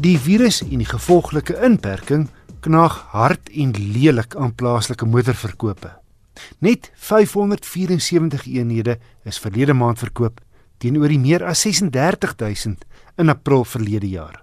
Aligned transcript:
Die 0.00 0.16
virus 0.16 0.62
en 0.64 0.80
die 0.80 0.88
gevolglike 0.88 1.58
inperking 1.60 2.22
knaag 2.64 2.94
hard 3.12 3.50
en 3.52 3.74
lelik 3.76 4.32
aan 4.32 4.54
plaaslike 4.56 5.04
motorverkope. 5.04 5.90
Net 6.64 6.86
574 6.96 8.46
eenhede 8.48 8.94
is 9.28 9.40
verlede 9.44 9.74
maand 9.76 10.00
verkoop 10.00 10.38
teenoor 10.80 11.12
die 11.12 11.20
meer 11.20 11.44
as 11.44 11.60
36000 11.66 12.86
in 13.20 13.28
April 13.28 13.66
verlede 13.68 14.08
jaar. 14.08 14.38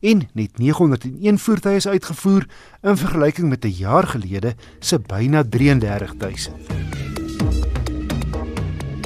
En 0.00 0.22
net 0.32 0.56
901 0.56 1.38
voertuie 1.38 1.82
is 1.82 1.88
uitgevoer 1.88 2.46
in 2.80 2.96
vergelyking 2.96 3.48
met 3.52 3.64
'n 3.64 3.76
jaar 3.76 4.06
gelede 4.06 4.54
se 4.80 4.98
byna 4.98 5.44
33000. 5.44 6.56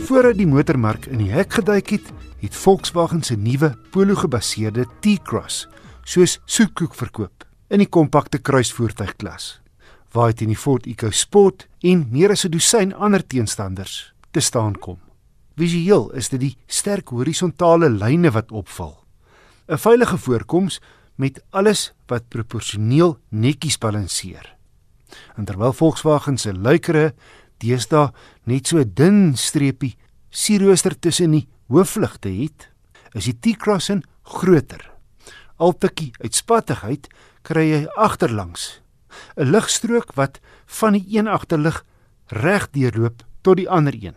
Voordat 0.07 0.37
die 0.39 0.47
motormark 0.47 1.07
in 1.07 1.19
die 1.19 1.33
hek 1.33 1.53
geduik 1.53 1.91
het, 1.91 2.07
het 2.39 2.55
Volkswagen 2.55 3.23
se 3.23 3.35
nuwe 3.37 3.75
Polo-gebaseerde 3.91 4.87
T-Cross 5.01 5.67
soos 6.09 6.39
soetkoek 6.49 6.95
verkoop 6.97 7.45
in 7.69 7.83
die 7.83 7.91
kompakte 7.93 8.39
kruisvoertuigklas, 8.41 9.59
waar 10.17 10.33
dit 10.33 10.47
in 10.47 10.55
die 10.55 10.57
Ford 10.57 10.87
EcoSport 10.89 11.67
en 11.85 12.07
meer 12.09 12.33
as 12.33 12.47
'n 12.47 12.51
dosyn 12.51 12.95
ander 12.95 13.21
teenstanders 13.21 14.15
te 14.33 14.41
staan 14.41 14.75
kom. 14.75 14.99
Visueel 15.57 16.11
is 16.17 16.29
dit 16.29 16.41
die 16.41 16.57
sterk 16.67 17.09
horisontale 17.09 17.91
lyne 17.91 18.31
wat 18.31 18.53
opval. 18.53 19.05
'n 19.69 19.77
Veilige 19.77 20.19
voorkoms 20.19 20.81
met 21.17 21.43
alles 21.51 21.93
wat 22.07 22.29
proporsioneel 22.29 23.19
netjies 23.29 23.79
balanseer. 23.79 24.57
En 25.37 25.45
terwyl 25.45 25.73
Volkswagen 25.73 26.39
se 26.39 26.55
luikere 26.55 27.15
deesdae 27.59 28.13
net 28.45 28.67
so 28.67 28.79
'n 28.79 28.93
dun 28.95 29.37
streepie 29.37 29.97
sierrooster 30.31 30.99
tussen 30.99 31.31
die 31.31 31.49
hoofligte 31.69 32.29
het, 32.29 32.71
is 33.13 33.25
die 33.25 33.39
T-Cross 33.41 33.91
groter. 34.23 34.98
Al 35.59 35.75
tikkie 35.75 36.13
uitspattigheid 36.23 37.09
kry 37.43 37.65
jy 37.67 37.81
agterlangs 37.99 38.81
'n 39.37 39.51
ligstrook 39.51 40.15
wat 40.15 40.41
van 40.79 40.93
die 40.93 41.07
een 41.17 41.29
agterlig 41.29 41.85
reg 42.27 42.71
deurloop 42.71 43.25
tot 43.43 43.57
die 43.57 43.69
ander 43.69 43.95
een. 43.95 44.15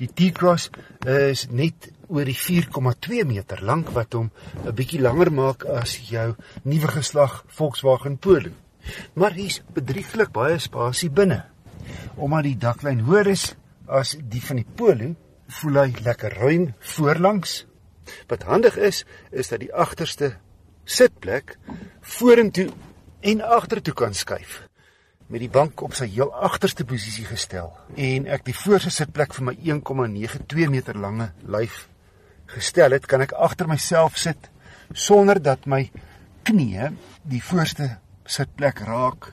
Die 0.00 0.08
T-Cross 0.08 0.70
is 1.06 1.46
net 1.50 1.90
oor 2.08 2.24
die 2.24 2.36
4,2 2.36 3.24
meter 3.26 3.62
lank 3.62 3.90
wat 3.94 4.12
hom 4.12 4.30
'n 4.64 4.74
bietjie 4.74 5.00
langer 5.00 5.30
maak 5.32 5.64
as 5.64 6.10
jou 6.10 6.34
nuwe 6.62 6.88
geslag 6.88 7.44
Volkswagen 7.46 8.18
Polo. 8.18 8.50
Maar 9.14 9.32
hier's 9.32 9.62
bedrieglik 9.74 10.32
baie 10.32 10.58
spasie 10.58 11.10
binne. 11.10 11.44
Omdat 12.16 12.42
die 12.42 12.56
daklyn 12.56 13.00
hoër 13.00 13.26
is 13.26 13.54
as 13.86 14.16
die 14.22 14.42
van 14.42 14.56
die 14.56 14.70
Polo, 14.76 15.14
voel 15.46 15.74
hy 15.74 15.94
lekker 16.02 16.34
ruim 16.38 16.74
voorlangs. 16.78 17.66
Wat 18.26 18.42
handig 18.42 18.76
is, 18.76 19.04
is 19.30 19.48
dat 19.48 19.60
die 19.60 19.74
agterste 19.74 20.38
sitplek 20.90 21.54
vorentoe 22.16 22.68
en 23.20 23.42
agtertoe 23.58 23.94
kan 23.94 24.14
skuif 24.16 24.60
met 25.30 25.44
die 25.44 25.52
bank 25.52 25.82
op 25.86 25.94
sy 25.94 26.08
heel 26.10 26.32
agterste 26.34 26.84
posisie 26.88 27.26
gestel 27.28 27.70
en 27.94 28.26
ek 28.34 28.42
die 28.48 28.56
voorste 28.56 28.90
sitplek 28.94 29.36
vir 29.36 29.46
my 29.50 29.54
1,92 29.76 30.72
meter 30.72 30.98
lange 30.98 31.30
lyf 31.46 31.84
gestel 32.50 32.96
het 32.96 33.06
kan 33.06 33.22
ek 33.22 33.36
agter 33.38 33.70
myself 33.70 34.18
sit 34.18 34.50
sonder 35.06 35.38
dat 35.38 35.68
my 35.70 35.84
knie 36.48 36.90
die 37.22 37.42
voorste 37.50 37.92
sitplek 38.26 38.82
raak 38.88 39.30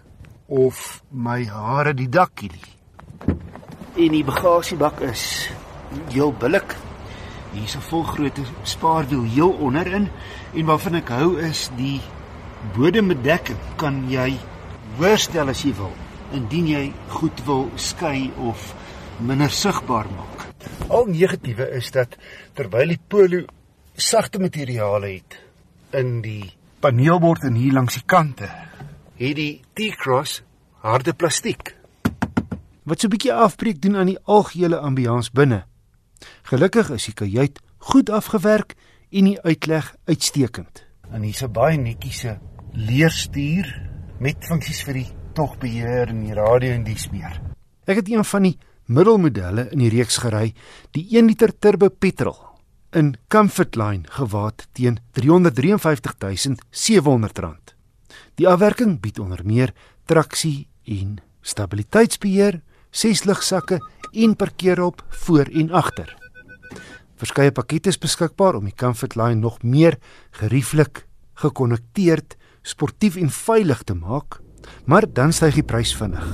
of 0.48 1.02
my 1.10 1.40
hare 1.50 1.96
die 1.98 2.10
dak 2.14 2.36
kilie 2.38 2.76
en 3.98 4.14
die 4.14 4.26
bagasiebak 4.28 5.02
is 5.10 5.24
heel 6.14 6.36
billik 6.44 6.78
hier's 7.53 7.76
'n 7.76 7.81
volgrootte 7.90 8.42
spaarwiel 8.64 9.23
heel 9.23 9.52
onderin 9.52 10.09
en 10.53 10.66
waarvan 10.66 10.95
ek 10.95 11.09
hou 11.09 11.40
is 11.40 11.70
die 11.78 12.02
bodembedekking 12.76 13.59
kan 13.76 14.09
jy 14.09 14.38
hoorstel 14.98 15.50
as 15.50 15.64
jy 15.64 15.73
wil 15.78 15.94
indien 16.31 16.67
jy 16.67 16.94
goed 17.08 17.45
wil 17.45 17.70
skei 17.76 18.32
of 18.38 18.73
minder 19.20 19.49
sigbaar 19.49 20.08
maak. 20.16 20.48
Al 20.89 21.05
negatiewe 21.05 21.70
is 21.77 21.92
dat 21.92 22.17
terwyl 22.54 22.88
die 22.88 22.99
polo 23.08 23.45
sagte 23.95 24.39
materiale 24.39 25.08
het 25.08 25.38
in 25.98 26.22
die 26.22 26.54
paneelbord 26.83 27.48
en 27.48 27.55
hier 27.58 27.73
langs 27.73 27.98
die 27.98 28.05
kante, 28.05 28.49
het 29.17 29.36
die 29.36 29.61
T-Cross 29.73 30.42
harde 30.83 31.14
plastiek. 31.14 31.73
Wat 32.83 32.99
so 32.99 33.08
'n 33.08 33.11
bietjie 33.11 33.33
afbreek 33.33 33.82
doen 33.82 33.95
aan 33.95 34.05
die 34.14 34.20
algehele 34.23 34.77
ambiance 34.80 35.32
binne. 35.33 35.66
Gelukkig 36.44 36.89
is 36.95 37.05
die 37.05 37.14
kajuit 37.14 37.60
goed 37.78 38.10
afgewerk 38.10 38.76
en 39.11 39.32
die 39.32 39.42
uitleg 39.42 39.95
uitstekend. 40.05 40.86
En 41.11 41.22
hier's 41.22 41.44
'n 41.44 41.52
baie 41.52 41.78
netjiese 41.78 42.39
leerstuur 42.73 43.89
met 44.20 44.45
funksies 44.45 44.83
vir 44.83 44.94
die 44.94 45.11
togbeheer 45.33 46.08
en 46.08 46.26
die 46.26 46.33
radio 46.33 46.72
en 46.72 46.83
dies 46.83 47.10
meer. 47.11 47.42
Ek 47.86 47.95
het 47.95 48.10
een 48.10 48.26
van 48.26 48.44
die 48.44 48.58
middelmodelle 48.86 49.70
in 49.72 49.80
die 49.80 49.89
reeks 49.89 50.17
gery, 50.17 50.54
die 50.92 51.17
1 51.17 51.28
liter 51.28 51.60
turbo 51.60 51.89
petrol 51.89 52.48
in 52.92 53.16
Comfortline 53.28 54.04
gewaad 54.10 54.67
teen 54.72 54.99
R353700. 55.14 57.76
Die 58.36 58.48
afwerking 58.48 59.02
bied 59.02 59.20
onder 59.20 59.45
meer 59.45 59.73
traksie 60.05 60.67
en 60.84 61.17
stabiliteitsbeheer, 61.42 62.61
ses 62.92 63.23
ligsakke 63.25 63.80
en 64.14 64.36
parkeerhulp 64.36 65.03
voor 65.25 65.49
en 65.53 65.71
agter. 65.71 66.15
Verskeie 67.17 67.52
pakkette 67.52 67.89
is 67.89 67.98
beskikbaar 67.98 68.59
om 68.59 68.67
die 68.70 68.75
Comfortline 68.77 69.42
nog 69.42 69.61
meer 69.64 69.98
gerieflik, 70.37 71.05
gekonnekteerd, 71.42 72.37
sportief 72.61 73.17
en 73.17 73.30
veilig 73.33 73.83
te 73.83 73.95
maak, 73.98 74.39
maar 74.86 75.05
dan 75.09 75.33
styg 75.33 75.58
die 75.58 75.65
prys 75.65 75.95
vinnig. 75.98 76.27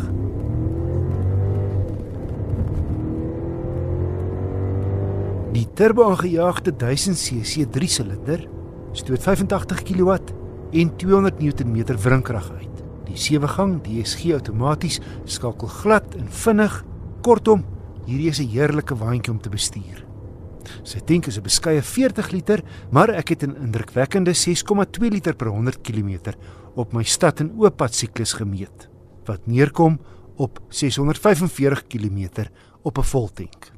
Die 5.53 5.67
turbo-aangejaagde 5.77 6.73
1000cc 6.81 7.67
3-silinder 7.77 8.47
stoot 8.97 9.21
85 9.21 9.83
kW 9.85 10.17
en 10.73 10.95
200 10.97 11.39
Nm 11.39 11.83
wrinkrag 12.01 12.51
uit. 12.51 12.72
Die 13.13 13.21
7-gang 13.21 13.75
DSG 13.85 14.31
outomaties 14.33 14.95
skakel 15.29 15.69
glad 15.69 16.15
en 16.17 16.31
vinnig. 16.33 16.79
Kortom, 17.21 17.61
hierdie 18.07 18.31
is 18.31 18.39
'n 18.41 18.49
heerlike 18.49 18.95
waantjie 18.95 19.31
om 19.31 19.39
te 19.39 19.49
bestuur. 19.49 20.03
Sy 20.83 20.99
tank 20.99 21.27
is 21.27 21.37
'n 21.37 21.43
beskeie 21.43 21.81
40 21.81 22.31
liter, 22.31 22.63
maar 22.91 23.09
ek 23.09 23.29
het 23.29 23.43
'n 23.43 23.55
indrukwekkende 23.55 24.33
6,2 24.33 25.09
liter 25.11 25.35
per 25.35 25.47
100 25.47 25.81
km 25.83 26.33
op 26.75 26.93
my 26.93 27.03
stad 27.03 27.39
en 27.39 27.53
ooppad 27.55 27.93
siklus 27.93 28.33
gemeet, 28.33 28.89
wat 29.25 29.45
neerkom 29.45 29.99
op 30.37 30.59
645 30.69 31.87
km 31.87 32.47
op 32.81 32.97
'n 32.97 33.03
voltank. 33.03 33.71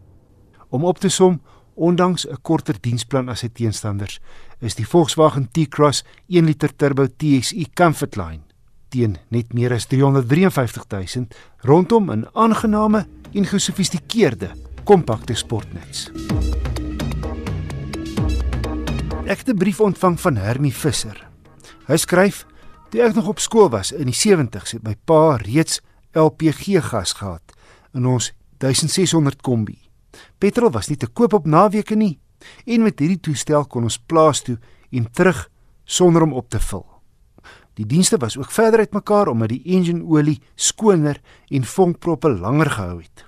Om 0.69 0.85
op 0.85 0.97
te 0.97 1.09
som, 1.09 1.41
ondanks 1.75 2.25
'n 2.25 2.37
korter 2.41 2.75
diensplan 2.81 3.29
as 3.29 3.39
sy 3.39 3.49
teenstanders, 3.49 4.19
is 4.61 4.75
die 4.75 4.87
Volkswagen 4.87 5.49
T-Cross 5.51 6.03
1 6.27 6.45
liter 6.45 6.75
turbo 6.75 7.07
TSI 7.17 7.67
Comfortline 7.73 8.44
teen 8.95 9.17
net 9.33 9.51
meer 9.53 9.75
as 9.75 9.89
353 9.91 10.85
000 10.87 11.27
rondom 11.67 12.11
'n 12.11 12.27
aangename 12.33 13.05
en 13.33 13.45
gesofistikeerde 13.45 14.49
kompakte 14.83 15.35
sportnuts. 15.35 16.11
Ek 19.25 19.37
het 19.37 19.49
'n 19.49 19.57
brief 19.57 19.79
ontvang 19.79 20.19
van 20.19 20.35
Hermie 20.35 20.73
Visser. 20.73 21.27
Hy 21.87 21.97
skryf: 21.97 22.45
"Toe 22.89 23.01
ek 23.01 23.15
nog 23.15 23.27
op 23.27 23.39
skool 23.39 23.69
was 23.69 23.91
in 23.91 24.05
die 24.05 24.15
70's, 24.15 24.71
het 24.71 24.83
my 24.83 24.95
pa 25.05 25.35
reeds 25.35 25.81
LPG 26.13 26.81
gas 26.81 27.13
gehad 27.13 27.53
in 27.93 28.05
ons 28.05 28.33
1600 28.57 29.41
kombi. 29.41 29.77
Petrol 30.37 30.71
was 30.71 30.87
nie 30.87 30.97
te 30.97 31.07
koop 31.07 31.33
op 31.33 31.45
naweke 31.45 31.95
nie 31.95 32.19
en 32.65 32.83
met 32.83 32.99
hierdie 32.99 33.19
toestel 33.19 33.65
kon 33.65 33.83
ons 33.83 33.99
plaas 33.99 34.41
toe 34.41 34.57
en 34.91 35.11
terug 35.11 35.49
sonder 35.83 36.21
om 36.21 36.33
op 36.33 36.49
te 36.49 36.59
vul. 36.59 36.94
Die 37.75 37.85
dienste 37.85 38.17
was 38.17 38.37
ook 38.37 38.51
verder 38.51 38.79
uitmekaar 38.79 39.27
omdat 39.27 39.49
die 39.49 39.63
engine 39.65 40.03
olie 40.03 40.41
skoner 40.55 41.19
en 41.49 41.63
vonkproppe 41.63 42.29
langer 42.29 42.71
gehou 42.71 43.01
het. 43.01 43.25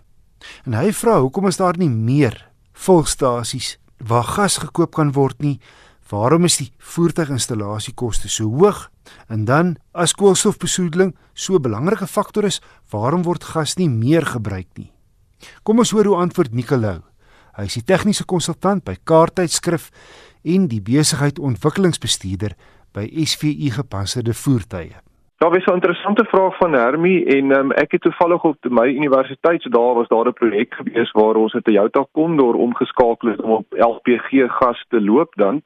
En 0.65 0.73
hy 0.73 0.91
vra 0.93 1.19
hoekom 1.19 1.47
is 1.47 1.57
daar 1.57 1.77
nie 1.77 1.89
meer 1.89 2.49
volstasies 2.73 3.77
waar 3.97 4.23
gas 4.23 4.57
gekoop 4.57 4.93
kan 4.95 5.11
word 5.11 5.41
nie 5.41 5.59
Waarom 6.07 6.45
is 6.47 6.55
die 6.61 6.69
voertuiginstallasiekoste 6.77 8.29
so 8.31 8.47
hoog? 8.55 8.85
En 9.27 9.43
dan 9.45 9.75
as 9.91 10.15
koolstofbesoedeling 10.15 11.15
so 11.33 11.55
'n 11.55 11.61
belangrike 11.61 12.07
faktor 12.07 12.43
is, 12.43 12.61
waarom 12.89 13.23
word 13.23 13.43
gas 13.43 13.75
nie 13.75 13.89
meer 13.89 14.25
gebruik 14.25 14.67
nie? 14.75 14.91
Kom 15.63 15.79
ons 15.79 15.91
hoor 15.91 16.05
hoe 16.05 16.15
antwoord 16.15 16.53
Nicolou. 16.53 17.01
Hy 17.55 17.63
is 17.63 17.73
die 17.73 17.83
tegniese 17.83 18.25
konsultant 18.25 18.83
by 18.83 18.95
Kaarttydskrif 19.03 19.91
en 20.43 20.67
die 20.67 20.81
besigheid 20.81 21.39
ontwikkelingsbestuurder 21.39 22.55
by 22.93 23.09
SVU 23.23 23.69
gepantserde 23.71 24.33
voertuie. 24.33 24.95
Daar 25.37 25.49
was 25.49 25.65
'n 25.65 25.73
interessante 25.73 26.25
vraag 26.25 26.57
van 26.57 26.73
Hermie 26.73 27.25
en 27.25 27.51
um, 27.51 27.71
ek 27.71 27.91
het 27.91 28.01
toevallig 28.01 28.43
op 28.43 28.57
my 28.69 28.87
universiteit 28.87 29.61
so 29.61 29.69
daar 29.69 29.93
was 29.93 30.07
daar 30.07 30.27
'n 30.27 30.33
projek 30.33 30.73
gewees 30.73 31.11
waar 31.11 31.35
ons 31.35 31.53
'n 31.53 31.61
Toyota 31.61 32.05
Condor 32.11 32.53
omgeskakel 32.55 33.29
het 33.29 33.41
om 33.41 33.51
op 33.51 33.65
LPG 33.69 34.29
gas 34.47 34.85
te 34.89 35.01
loop 35.01 35.35
dan 35.35 35.61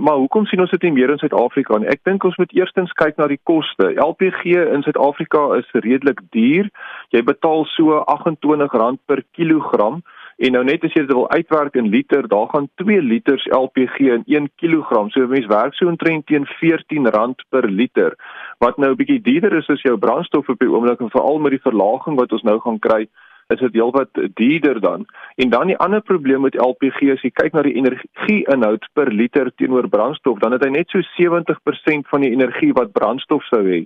Maar 0.00 0.14
hoekom 0.14 0.46
sien 0.46 0.60
ons 0.60 0.70
dit 0.70 0.82
nie 0.82 0.92
meer 0.92 1.10
in 1.12 1.18
Suid-Afrika 1.20 1.78
nie? 1.78 1.88
Ek 1.92 2.00
dink 2.08 2.24
ons 2.24 2.36
moet 2.40 2.52
eerstens 2.56 2.92
kyk 2.96 3.18
na 3.20 3.26
die 3.28 3.40
koste. 3.44 3.90
LPG 4.00 4.54
in 4.72 4.84
Suid-Afrika 4.86 5.42
is 5.58 5.68
redelik 5.84 6.22
duur. 6.32 6.70
Jy 7.12 7.20
betaal 7.26 7.66
so 7.74 7.98
R28 8.00 8.96
per 9.10 9.20
kilogram. 9.36 10.00
En 10.40 10.54
nou 10.56 10.62
net 10.64 10.84
as 10.86 10.94
jy 10.96 11.02
dit 11.04 11.12
wil 11.12 11.26
uitwerk 11.28 11.74
in 11.76 11.90
liter, 11.92 12.24
daar 12.28 12.46
gaan 12.48 12.70
2 12.80 13.02
liters 13.04 13.42
LPG 13.52 14.06
in 14.14 14.22
1 14.24 14.46
kg. 14.56 15.02
So 15.12 15.26
mens 15.28 15.48
werk 15.50 15.74
so 15.76 15.88
omtrent 15.90 16.26
teen 16.30 16.46
R14 16.48 17.34
per 17.52 17.68
liter, 17.68 18.16
wat 18.58 18.78
nou 18.78 18.90
'n 18.92 18.96
bietjie 18.96 19.20
duurder 19.20 19.58
is 19.58 19.68
as 19.68 19.82
jou 19.82 19.98
brandstof 19.98 20.48
op 20.48 20.58
die 20.58 20.70
oomblik 20.70 21.00
en 21.00 21.10
veral 21.10 21.38
met 21.38 21.50
die 21.50 21.66
verlaging 21.68 22.16
wat 22.16 22.32
ons 22.32 22.42
nou 22.42 22.58
gaan 22.60 22.78
kry 22.78 23.08
is 23.50 23.58
dit 23.58 23.76
heelwat 23.78 24.08
duurder 24.34 24.80
dan. 24.80 25.06
En 25.36 25.50
dan 25.50 25.66
die 25.66 25.76
ander 25.76 26.00
probleem 26.00 26.44
met 26.46 26.58
LPG 26.58 27.10
as 27.14 27.24
jy 27.26 27.30
kyk 27.34 27.56
na 27.56 27.64
die 27.66 27.74
energie-inhoud 27.78 28.86
per 28.94 29.10
liter 29.12 29.50
teenoor 29.56 29.88
brandstof, 29.88 30.38
dan 30.42 30.54
het 30.56 30.64
hy 30.64 30.70
net 30.74 30.92
so 30.94 31.02
70% 31.16 32.08
van 32.12 32.24
die 32.26 32.32
energie 32.32 32.72
wat 32.78 32.94
brandstof 32.96 33.44
sou 33.50 33.62
hê. 33.66 33.82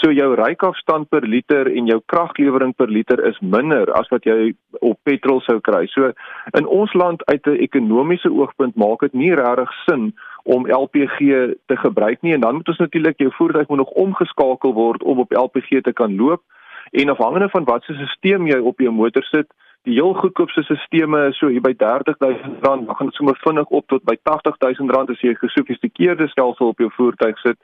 So 0.00 0.12
jou 0.12 0.28
rykafstand 0.36 1.08
per 1.08 1.24
liter 1.24 1.70
en 1.72 1.88
jou 1.88 2.00
kraglewering 2.12 2.74
per 2.76 2.92
liter 2.92 3.22
is 3.28 3.38
minder 3.40 3.92
as 3.96 4.10
wat 4.12 4.28
jy 4.28 4.52
op 4.84 4.98
petrol 5.08 5.40
sou 5.46 5.60
kry. 5.64 5.86
So 5.94 6.12
in 6.58 6.68
ons 6.68 6.92
land 6.94 7.24
uit 7.30 7.46
'n 7.46 7.62
ekonomiese 7.68 8.30
oogpunt 8.30 8.76
maak 8.76 9.00
dit 9.00 9.14
nie 9.14 9.34
regtig 9.34 9.72
sin 9.86 10.12
om 10.44 10.68
LPG 10.70 11.18
te 11.66 11.76
gebruik 11.76 12.22
nie 12.22 12.34
en 12.34 12.40
dan 12.40 12.54
moet 12.54 12.68
ons 12.68 12.78
natuurlik 12.78 13.18
jou 13.18 13.32
voertuig 13.32 13.68
moet 13.68 13.78
nog 13.78 13.96
omgeskakel 13.98 14.72
word 14.72 15.02
om 15.02 15.18
op 15.18 15.32
LPG 15.32 15.80
te 15.82 15.92
kan 15.92 16.16
loop 16.16 16.42
en 16.90 17.08
afhangende 17.08 17.48
van 17.48 17.64
wat 17.64 17.84
se 17.84 17.94
stelsel 17.94 18.46
jy 18.46 18.58
op 18.58 18.80
jou 18.80 18.92
motor 18.92 19.24
sit 19.24 19.48
die 19.86 19.94
heel 19.94 20.14
goedkoopste 20.18 20.62
stelsels 20.66 21.28
is 21.30 21.38
so 21.38 21.48
hier 21.52 21.62
by 21.62 21.72
R30000 21.78 22.58
dan 22.64 22.86
gaan 22.98 23.12
sommer 23.14 23.38
vinnig 23.42 23.68
op 23.78 23.86
tot 23.92 24.02
by 24.08 24.16
R80000 24.18 25.12
as 25.14 25.20
jy 25.22 25.30
'n 25.30 25.42
gesofistikeerde 25.42 26.26
stelsel 26.28 26.72
op 26.74 26.78
jou 26.78 26.90
voertuig 26.96 27.38
sit. 27.38 27.58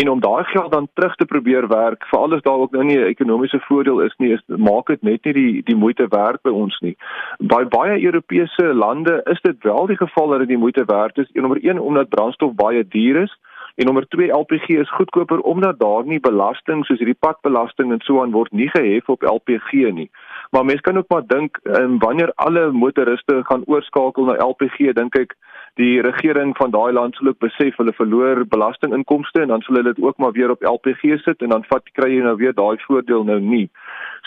En 0.00 0.08
om 0.08 0.20
daai 0.20 0.44
geld 0.44 0.72
dan 0.72 0.88
terug 0.94 1.14
te 1.16 1.26
probeer 1.26 1.68
werk 1.68 2.06
vir 2.10 2.18
alles 2.18 2.42
daar 2.42 2.62
ook 2.64 2.72
nou 2.72 2.84
nie 2.84 2.96
'n 2.98 3.12
ekonomiese 3.12 3.60
voordeel 3.68 4.00
is 4.00 4.14
nie 4.18 4.32
is 4.32 4.42
maak 4.46 4.86
dit 4.86 5.02
net 5.02 5.24
nie 5.24 5.32
die 5.32 5.62
die 5.62 5.76
moeite 5.76 6.06
werd 6.08 6.42
by 6.42 6.50
ons 6.50 6.80
nie. 6.80 6.96
By 7.38 7.64
baie 7.64 8.04
Europese 8.04 8.74
lande 8.74 9.20
is 9.24 9.40
dit 9.40 9.56
wel 9.62 9.86
die 9.86 9.96
geval 9.96 10.28
dat 10.28 10.38
dit 10.38 10.48
die 10.48 10.64
moeite 10.64 10.84
werd 10.84 11.18
is 11.18 11.30
en 11.32 11.40
nommer 11.42 11.64
1 11.64 11.78
omdat 11.78 12.08
brandstof 12.08 12.54
baie 12.54 12.88
duur 12.88 13.22
is 13.22 13.38
En 13.74 13.84
nommer 13.84 14.06
2 14.08 14.30
LPG 14.32 14.68
is 14.68 14.90
goedkoper 14.90 15.38
omdat 15.38 15.78
daar 15.78 16.04
nie 16.04 16.20
belasting 16.20 16.84
soos 16.84 16.98
hierdie 16.98 17.18
padbelasting 17.18 17.92
en 17.92 18.00
so 18.00 18.22
aan 18.22 18.34
word 18.34 18.52
nie 18.52 18.68
gehef 18.68 19.08
op 19.08 19.22
LPG 19.22 19.72
nie. 19.72 20.10
Maar 20.50 20.64
mense 20.64 20.82
kan 20.82 20.98
ook 20.98 21.08
maar 21.08 21.26
dink 21.26 21.60
um, 21.62 21.98
wanneer 21.98 22.32
alle 22.34 22.70
motoriste 22.72 23.40
gaan 23.44 23.62
oorskakel 23.66 24.24
na 24.24 24.36
LPG, 24.44 24.92
dink 24.92 25.16
ek 25.18 25.36
die 25.78 26.00
regering 26.02 26.56
van 26.58 26.72
daai 26.74 26.92
land 26.92 27.14
sal 27.14 27.30
ook 27.30 27.38
besef 27.38 27.76
hulle 27.78 27.94
verloor 27.94 28.42
belastinginkomste 28.50 29.44
en 29.44 29.52
dan 29.54 29.62
sal 29.62 29.78
hulle 29.78 29.92
dit 29.94 30.04
ook 30.04 30.18
maar 30.18 30.32
weer 30.32 30.50
op 30.50 30.66
LPG 30.66 31.20
sit 31.22 31.42
en 31.42 31.54
dan 31.54 31.64
vat 31.70 31.92
kry 31.94 32.10
jy 32.16 32.24
nou 32.26 32.36
weer 32.36 32.54
daai 32.56 32.76
voordeel 32.86 33.24
nou 33.24 33.38
nie. 33.40 33.68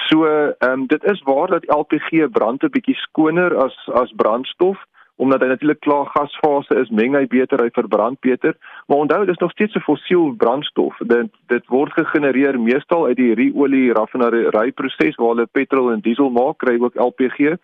So 0.08 0.26
ehm 0.26 0.72
um, 0.72 0.88
dit 0.88 1.04
is 1.12 1.22
waar 1.28 1.48
dat 1.48 1.68
LPG 1.68 2.32
brand 2.32 2.64
'n 2.64 2.74
bietjie 2.78 2.96
skoner 2.96 3.56
as 3.66 3.76
as 3.94 4.14
brandstof 4.16 4.80
omdat 5.16 5.42
hy 5.42 5.48
natuurlik 5.48 5.80
klaar 5.80 6.08
gasfase 6.10 6.76
is, 6.82 6.90
meng 6.90 7.16
hy 7.16 7.26
beter, 7.30 7.62
hy 7.62 7.70
verbrand 7.74 8.20
beter. 8.26 8.56
Maar 8.88 9.04
onthou, 9.06 9.20
dit 9.26 9.36
is 9.36 9.42
nog 9.42 9.52
steeds 9.52 9.76
'n 9.76 9.86
fossiel 9.86 10.34
brandstof. 10.38 10.98
Dit 10.98 11.30
dit 11.48 11.68
word 11.68 11.94
gegenereer 11.94 12.60
meestal 12.60 13.06
uit 13.06 13.18
die 13.18 13.34
ru-olie 13.34 13.94
raffinaderry 13.94 14.72
proses 14.72 15.16
waar 15.16 15.36
hulle 15.36 15.48
petrol 15.52 15.92
en 15.92 16.02
diesel 16.02 16.30
maak, 16.30 16.58
kry 16.58 16.78
ook 16.80 16.96
LPG. 16.96 17.58